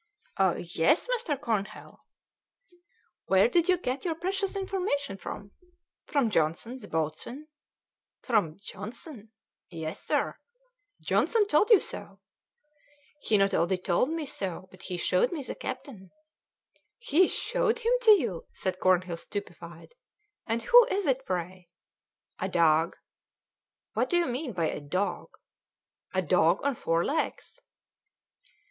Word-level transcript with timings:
"Yes, 0.57 1.07
Mr. 1.07 1.39
Cornhill." 1.39 2.03
"Where 3.25 3.47
did 3.47 3.69
you 3.69 3.77
get 3.77 4.03
your 4.03 4.15
precious 4.15 4.55
information 4.55 5.15
from?" 5.15 5.51
"From 6.07 6.31
Johnson, 6.31 6.79
the 6.79 6.87
boatswain." 6.87 7.47
"From 8.23 8.57
Johnson?" 8.59 9.29
"Yes, 9.69 10.01
sir." 10.03 10.39
"Johnson 11.01 11.45
told 11.45 11.69
you 11.69 11.79
so?" 11.79 12.19
"He 13.21 13.37
not 13.37 13.53
only 13.53 13.77
told 13.77 14.09
me 14.09 14.25
so, 14.25 14.67
but 14.71 14.81
he 14.81 14.97
showed 14.97 15.31
me 15.31 15.43
the 15.43 15.53
captain." 15.53 16.09
"He 16.97 17.27
showed 17.27 17.77
him 17.77 17.93
to 18.01 18.11
you!" 18.13 18.47
said 18.51 18.79
Cornhill, 18.79 19.17
stupefied. 19.17 19.93
"And 20.47 20.63
who 20.63 20.85
is 20.87 21.05
it, 21.05 21.27
pray?" 21.27 21.69
"A 22.39 22.49
dog." 22.49 22.95
"What 23.93 24.09
do 24.09 24.17
you 24.17 24.25
mean 24.25 24.53
by 24.53 24.65
a 24.67 24.81
dog?" 24.81 25.29
"A 26.11 26.23
dog 26.23 26.63
on 26.65 26.73
four 26.73 27.05
legs." 27.05 27.59